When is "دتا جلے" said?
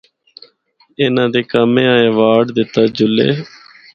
2.57-3.29